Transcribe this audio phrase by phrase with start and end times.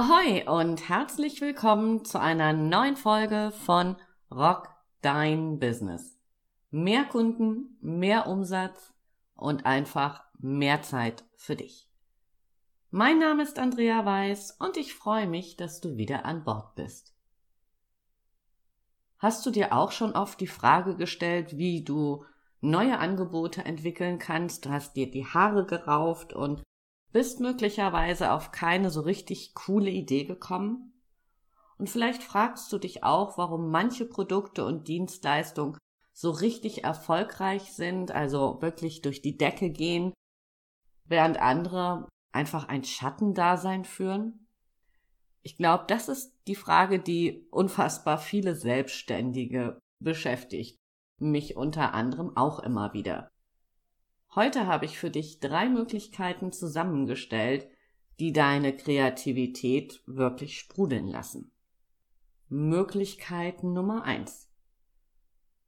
[0.00, 3.96] Ahoi und herzlich willkommen zu einer neuen Folge von
[4.30, 4.68] Rock
[5.02, 6.20] Dein Business.
[6.70, 8.94] Mehr Kunden, mehr Umsatz
[9.34, 11.90] und einfach mehr Zeit für dich.
[12.92, 17.12] Mein Name ist Andrea Weiß und ich freue mich, dass du wieder an Bord bist.
[19.18, 22.24] Hast du dir auch schon oft die Frage gestellt, wie du
[22.60, 24.64] neue Angebote entwickeln kannst?
[24.64, 26.62] Du hast dir die Haare gerauft und
[27.12, 30.92] bist möglicherweise auf keine so richtig coole Idee gekommen?
[31.78, 35.78] Und vielleicht fragst du dich auch, warum manche Produkte und Dienstleistungen
[36.12, 40.12] so richtig erfolgreich sind, also wirklich durch die Decke gehen,
[41.04, 44.48] während andere einfach ein Schattendasein führen?
[45.42, 50.76] Ich glaube, das ist die Frage, die unfassbar viele Selbstständige beschäftigt,
[51.20, 53.30] mich unter anderem auch immer wieder.
[54.34, 57.68] Heute habe ich für dich drei Möglichkeiten zusammengestellt,
[58.20, 61.52] die deine Kreativität wirklich sprudeln lassen.
[62.48, 64.50] Möglichkeit Nummer eins: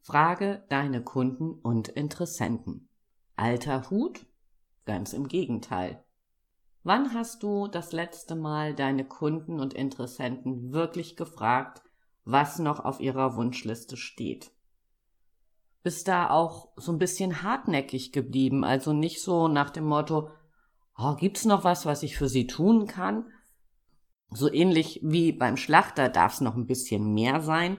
[0.00, 2.88] Frage deine Kunden und Interessenten.
[3.34, 4.24] Alter Hut?
[4.84, 6.04] Ganz im Gegenteil.
[6.84, 11.82] Wann hast du das letzte Mal deine Kunden und Interessenten wirklich gefragt,
[12.24, 14.52] was noch auf ihrer Wunschliste steht?
[15.86, 20.30] Bist da auch so ein bisschen hartnäckig geblieben, also nicht so nach dem Motto,
[20.98, 23.30] oh, gibt's noch was, was ich für sie tun kann?
[24.30, 27.76] So ähnlich wie beim Schlachter darf es noch ein bisschen mehr sein.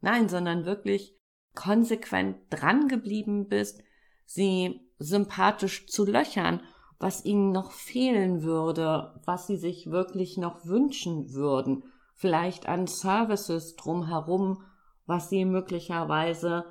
[0.00, 1.18] Nein, sondern wirklich
[1.54, 3.82] konsequent dran geblieben bist,
[4.24, 6.62] sie sympathisch zu löchern,
[6.98, 13.76] was ihnen noch fehlen würde, was sie sich wirklich noch wünschen würden, vielleicht an Services
[13.76, 14.64] drumherum,
[15.04, 16.64] was sie möglicherweise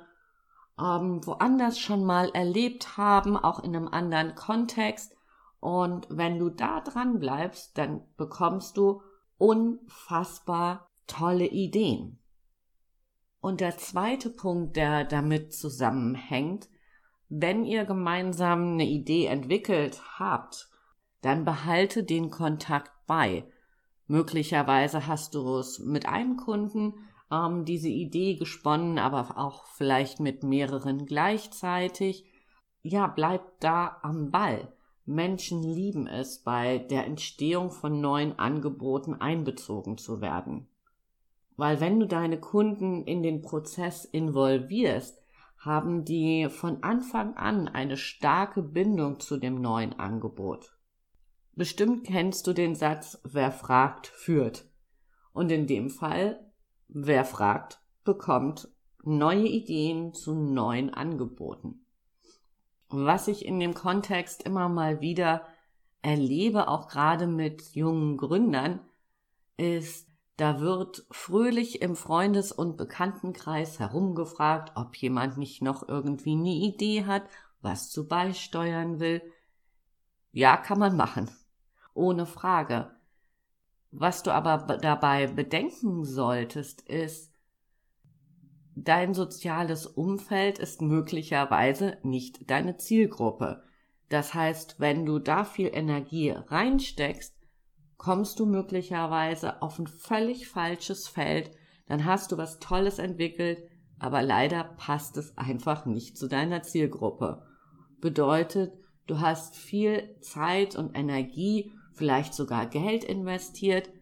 [0.80, 5.14] ähm, woanders schon mal erlebt haben, auch in einem anderen Kontext.
[5.60, 9.02] Und wenn du da dran bleibst, dann bekommst du
[9.36, 12.18] unfassbar tolle Ideen.
[13.40, 16.68] Und der zweite Punkt, der damit zusammenhängt,
[17.28, 20.68] wenn ihr gemeinsam eine Idee entwickelt habt,
[21.22, 23.44] dann behalte den Kontakt bei.
[24.06, 26.94] Möglicherweise hast du es mit einem Kunden,
[27.30, 32.24] ähm, diese Idee gesponnen, aber auch vielleicht mit mehreren gleichzeitig.
[32.82, 34.72] Ja, bleibt da am Ball.
[35.06, 40.68] Menschen lieben es, bei der Entstehung von neuen Angeboten einbezogen zu werden.
[41.56, 45.20] Weil wenn du deine Kunden in den Prozess involvierst,
[45.58, 50.78] haben die von Anfang an eine starke Bindung zu dem neuen Angebot.
[51.54, 54.64] Bestimmt kennst du den Satz, wer fragt, führt.
[55.34, 56.49] Und in dem Fall
[56.92, 58.68] Wer fragt, bekommt
[59.04, 61.86] neue Ideen zu neuen Angeboten.
[62.88, 65.46] Was ich in dem Kontext immer mal wieder
[66.02, 68.80] erlebe, auch gerade mit jungen Gründern,
[69.56, 76.50] ist, da wird fröhlich im Freundes- und Bekanntenkreis herumgefragt, ob jemand nicht noch irgendwie eine
[76.50, 77.22] Idee hat,
[77.60, 79.22] was zu beisteuern will.
[80.32, 81.30] Ja, kann man machen.
[81.94, 82.90] Ohne Frage.
[83.92, 87.32] Was du aber dabei bedenken solltest, ist,
[88.76, 93.64] dein soziales Umfeld ist möglicherweise nicht deine Zielgruppe.
[94.08, 97.36] Das heißt, wenn du da viel Energie reinsteckst,
[97.96, 101.50] kommst du möglicherweise auf ein völlig falsches Feld,
[101.86, 103.58] dann hast du was Tolles entwickelt,
[103.98, 107.42] aber leider passt es einfach nicht zu deiner Zielgruppe.
[108.00, 108.72] Bedeutet,
[109.06, 113.92] du hast viel Zeit und Energie vielleicht sogar Geld investiert,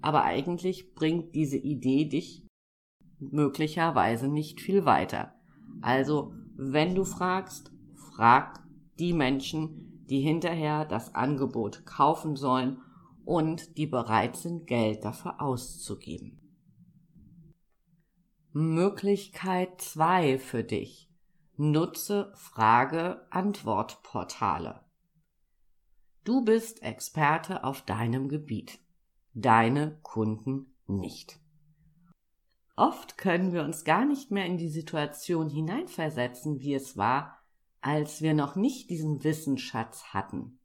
[0.00, 2.44] aber eigentlich bringt diese Idee dich
[3.20, 5.36] möglicherweise nicht viel weiter.
[5.80, 8.66] Also, wenn du fragst, frag
[8.98, 12.78] die Menschen, die hinterher das Angebot kaufen sollen
[13.24, 16.40] und die bereit sind, Geld dafür auszugeben.
[18.50, 21.08] Möglichkeit zwei für dich.
[21.56, 24.87] Nutze Frage-Antwort-Portale.
[26.28, 28.80] Du bist Experte auf deinem Gebiet,
[29.32, 31.40] deine Kunden nicht.
[32.76, 37.38] Oft können wir uns gar nicht mehr in die Situation hineinversetzen, wie es war,
[37.80, 40.58] als wir noch nicht diesen Wissensschatz hatten.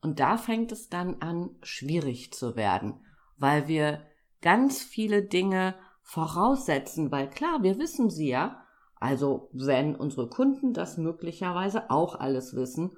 [0.00, 3.04] Und da fängt es dann an, schwierig zu werden,
[3.36, 4.00] weil wir
[4.40, 8.64] ganz viele Dinge voraussetzen, weil klar, wir wissen sie ja,
[8.98, 12.96] also wenn unsere Kunden das möglicherweise auch alles wissen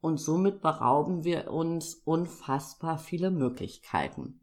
[0.00, 4.40] und somit berauben wir uns unfassbar viele Möglichkeiten.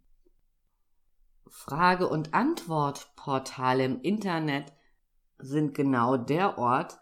[1.48, 4.74] Frage- und Antwortportale im Internet
[5.38, 7.00] sind genau der Ort,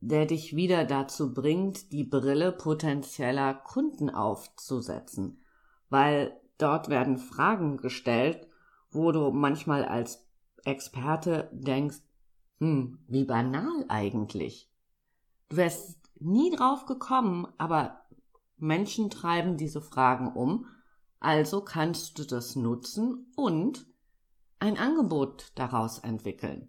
[0.00, 5.40] der dich wieder dazu bringt, die Brille potenzieller Kunden aufzusetzen,
[5.88, 8.46] weil dort werden Fragen gestellt,
[8.90, 10.28] wo du manchmal als
[10.64, 12.02] Experte denkst,
[12.58, 14.70] hm, wie banal eigentlich.
[15.48, 18.00] Du wärst nie drauf gekommen, aber
[18.56, 20.66] Menschen treiben diese Fragen um,
[21.20, 23.86] also kannst du das nutzen und
[24.58, 26.68] ein Angebot daraus entwickeln.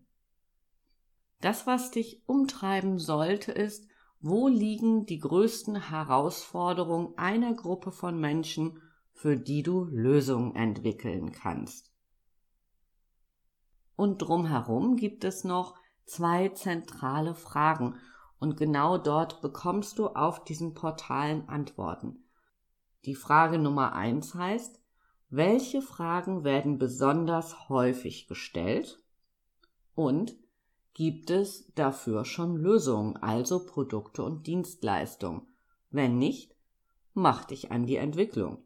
[1.41, 3.87] Das, was dich umtreiben sollte, ist,
[4.19, 8.81] wo liegen die größten Herausforderungen einer Gruppe von Menschen,
[9.11, 11.93] für die du Lösungen entwickeln kannst.
[13.95, 15.75] Und drumherum gibt es noch
[16.05, 17.95] zwei zentrale Fragen,
[18.39, 22.23] und genau dort bekommst du auf diesen Portalen Antworten.
[23.05, 24.81] Die Frage Nummer eins heißt,
[25.29, 29.03] welche Fragen werden besonders häufig gestellt?
[29.95, 30.35] Und
[30.93, 35.47] gibt es dafür schon Lösungen, also Produkte und Dienstleistungen?
[35.89, 36.55] Wenn nicht,
[37.13, 38.63] mach dich an die Entwicklung.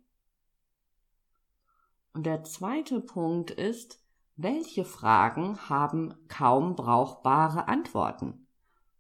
[2.14, 4.04] Und der zweite Punkt ist,
[4.36, 8.48] welche Fragen haben kaum brauchbare Antworten?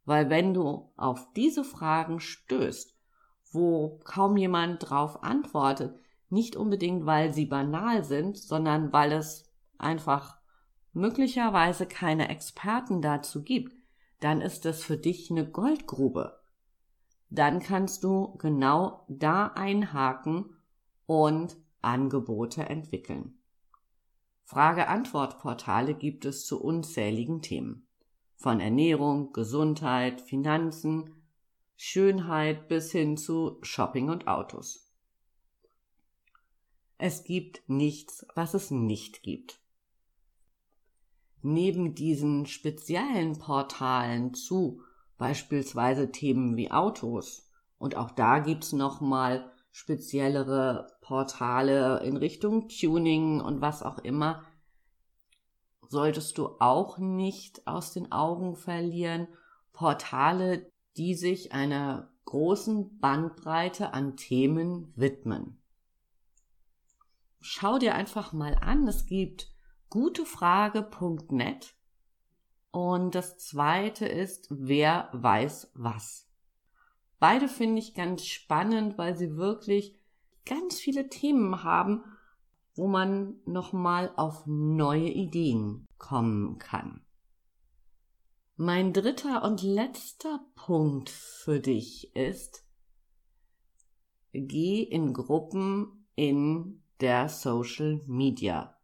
[0.09, 2.97] Weil wenn du auf diese Fragen stößt,
[3.51, 10.39] wo kaum jemand drauf antwortet, nicht unbedingt weil sie banal sind, sondern weil es einfach
[10.93, 13.71] möglicherweise keine Experten dazu gibt,
[14.19, 16.39] dann ist es für dich eine Goldgrube.
[17.29, 20.55] Dann kannst du genau da einhaken
[21.05, 23.37] und Angebote entwickeln.
[24.45, 27.85] Frage-Antwort-Portale gibt es zu unzähligen Themen.
[28.41, 31.13] Von Ernährung, Gesundheit, Finanzen,
[31.75, 34.93] Schönheit bis hin zu Shopping und Autos.
[36.97, 39.59] Es gibt nichts, was es nicht gibt.
[41.41, 44.83] Neben diesen speziellen Portalen zu
[45.17, 53.59] beispielsweise Themen wie Autos und auch da gibt's nochmal speziellere Portale in Richtung Tuning und
[53.59, 54.45] was auch immer,
[55.89, 59.27] solltest du auch nicht aus den Augen verlieren.
[59.73, 65.61] Portale, die sich einer großen Bandbreite an Themen widmen.
[67.41, 69.51] Schau dir einfach mal an, es gibt
[69.89, 71.73] gutefrage.net
[72.71, 76.27] und das zweite ist, wer weiß was.
[77.19, 79.97] Beide finde ich ganz spannend, weil sie wirklich
[80.45, 82.03] ganz viele Themen haben,
[82.79, 87.01] wo man nochmal auf neue Ideen kommen kann.
[88.55, 92.65] Mein dritter und letzter Punkt für dich ist,
[94.31, 98.79] geh in Gruppen in der Social Media.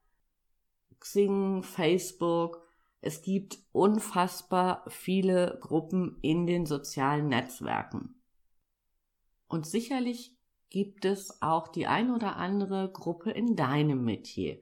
[1.00, 2.68] Xing, Facebook,
[3.00, 8.22] es gibt unfassbar viele Gruppen in den sozialen Netzwerken.
[9.48, 10.35] Und sicherlich
[10.76, 14.62] gibt es auch die ein oder andere Gruppe in deinem Metier.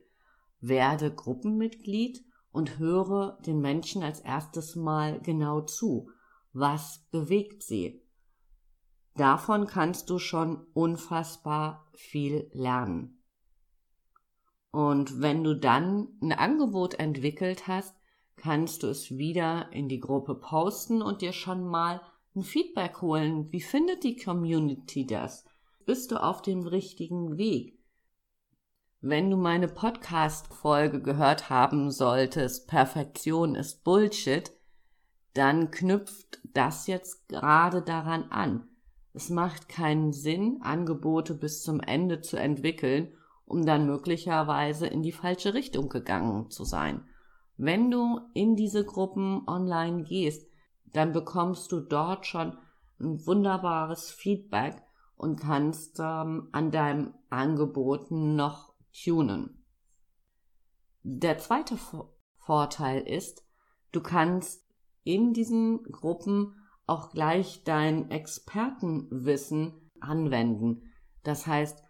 [0.60, 6.12] Werde Gruppenmitglied und höre den Menschen als erstes mal genau zu.
[6.52, 8.06] Was bewegt sie?
[9.16, 13.24] Davon kannst du schon unfassbar viel lernen.
[14.70, 17.96] Und wenn du dann ein Angebot entwickelt hast,
[18.36, 22.02] kannst du es wieder in die Gruppe posten und dir schon mal
[22.36, 23.52] ein Feedback holen.
[23.52, 25.44] Wie findet die Community das?
[25.86, 27.78] Bist du auf dem richtigen Weg?
[29.02, 34.54] Wenn du meine Podcast-Folge gehört haben solltest, Perfektion ist Bullshit,
[35.34, 38.70] dann knüpft das jetzt gerade daran an.
[39.14, 43.14] Es macht keinen Sinn, Angebote bis zum Ende zu entwickeln,
[43.46, 47.06] um dann möglicherweise in die falsche Richtung gegangen zu sein.
[47.58, 50.48] Wenn du in diese Gruppen online gehst,
[50.94, 52.58] dann bekommst du dort schon
[53.02, 54.82] ein wunderbares Feedback
[55.24, 59.66] und kannst ähm, an deinem Angebot noch tunen.
[61.02, 61.78] Der zweite
[62.38, 63.44] Vorteil ist,
[63.92, 64.64] du kannst
[65.04, 70.84] in diesen Gruppen auch gleich dein Expertenwissen anwenden.
[71.24, 71.82] Das heißt,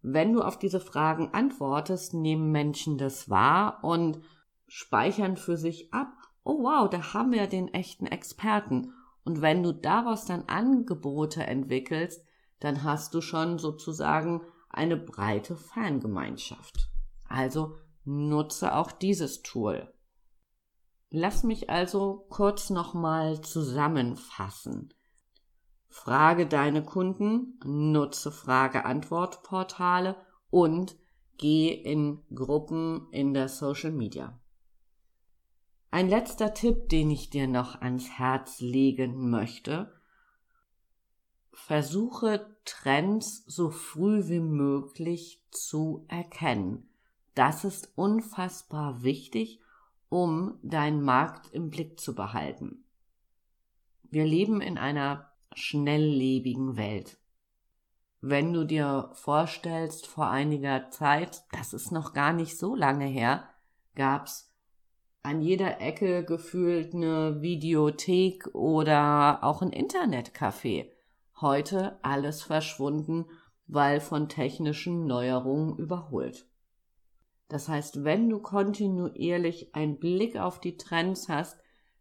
[0.00, 4.20] wenn du auf diese Fragen antwortest, nehmen Menschen das wahr und
[4.68, 6.16] speichern für sich ab
[6.46, 8.94] oh wow, da haben wir den echten Experten.
[9.24, 12.24] Und wenn du daraus dann Angebote entwickelst,
[12.60, 16.90] dann hast du schon sozusagen eine breite Fangemeinschaft.
[17.28, 19.92] Also nutze auch dieses Tool.
[21.10, 24.92] Lass mich also kurz nochmal zusammenfassen.
[25.88, 30.16] Frage deine Kunden, nutze Frage-Antwort-Portale
[30.50, 30.96] und
[31.38, 34.38] geh in Gruppen in der Social Media.
[35.90, 39.95] Ein letzter Tipp, den ich dir noch ans Herz legen möchte.
[41.56, 46.88] Versuche Trends so früh wie möglich zu erkennen.
[47.34, 49.60] Das ist unfassbar wichtig,
[50.10, 52.84] um deinen Markt im Blick zu behalten.
[54.02, 57.18] Wir leben in einer schnelllebigen Welt.
[58.20, 63.48] Wenn du dir vorstellst, vor einiger Zeit, das ist noch gar nicht so lange her,
[63.94, 64.52] gab's
[65.22, 70.95] an jeder Ecke gefühlt eine Videothek oder auch ein Internetcafé.
[71.40, 73.26] Heute alles verschwunden,
[73.66, 76.48] weil von technischen Neuerungen überholt.
[77.48, 81.58] Das heißt, wenn du kontinuierlich einen Blick auf die Trends hast,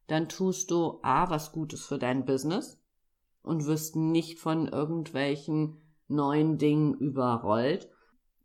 [0.07, 2.81] dann tust du A, was Gutes für dein Business
[3.41, 7.89] und wirst nicht von irgendwelchen neuen Dingen überrollt.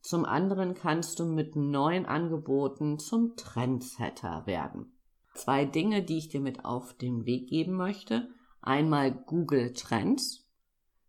[0.00, 4.99] Zum anderen kannst du mit neuen Angeboten zum Trendsetter werden.
[5.35, 8.28] Zwei Dinge, die ich dir mit auf den Weg geben möchte.
[8.62, 10.50] Einmal Google Trends.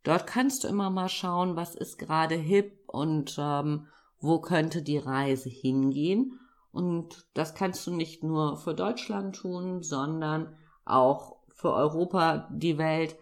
[0.04, 3.88] Dort kannst du immer mal schauen, was ist gerade hip und ähm,
[4.20, 6.40] wo könnte die Reise hingehen.
[6.72, 10.56] Und das kannst du nicht nur für Deutschland tun, sondern
[10.86, 13.16] auch für Europa, die Welt.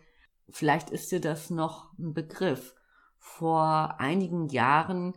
[0.49, 2.75] Vielleicht ist dir das noch ein Begriff.
[3.17, 5.13] Vor einigen Jahren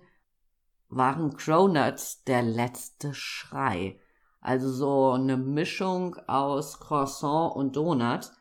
[0.89, 3.99] waren Cronuts der letzte Schrei.
[4.41, 8.33] Also so eine Mischung aus Croissant und Donut,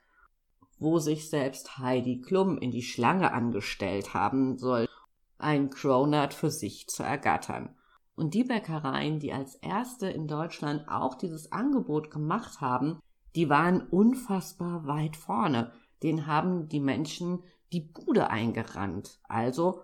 [0.82, 4.90] wo sich selbst Heidi Klum in die Schlange angestellt haben soll,
[5.38, 7.76] ein Cronut für sich zu ergattern.
[8.16, 13.00] Und die Bäckereien, die als erste in Deutschland auch dieses Angebot gemacht haben,
[13.36, 15.72] die waren unfassbar weit vorne.
[16.02, 19.20] Den haben die Menschen die Bude eingerannt.
[19.30, 19.84] Also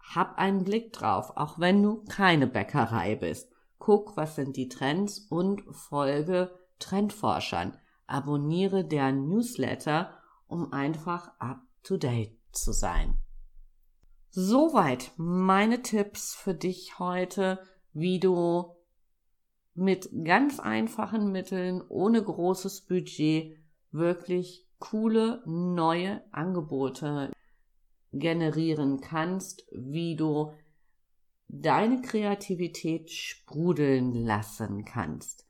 [0.00, 3.52] hab einen Blick drauf, auch wenn du keine Bäckerei bist.
[3.78, 7.76] Guck, was sind die Trends und folge Trendforschern.
[8.10, 10.12] Abonniere deren Newsletter,
[10.46, 13.16] um einfach up to date zu sein.
[14.30, 17.60] Soweit meine Tipps für dich heute,
[17.92, 18.76] wie du
[19.74, 23.58] mit ganz einfachen Mitteln, ohne großes Budget,
[23.92, 27.30] wirklich coole neue Angebote
[28.12, 30.52] generieren kannst, wie du
[31.48, 35.49] deine Kreativität sprudeln lassen kannst.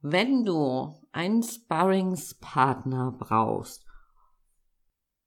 [0.00, 3.84] Wenn du einen Sparringspartner brauchst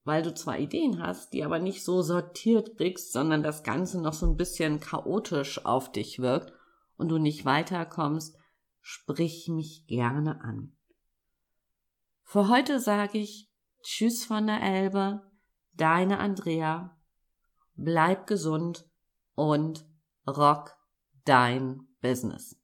[0.06, 4.14] weil du zwar Ideen hast, die aber nicht so sortiert kriegst, sondern das Ganze noch
[4.14, 6.54] so ein bisschen chaotisch auf dich wirkt
[6.98, 8.38] und du nicht weiterkommst,
[8.82, 10.76] sprich mich gerne an.
[12.24, 13.50] Für heute sage ich
[13.82, 15.22] Tschüss von der Elbe,
[15.74, 16.98] deine Andrea,
[17.76, 18.90] bleib gesund
[19.36, 19.86] und
[20.28, 20.76] rock
[21.26, 22.63] dein Business.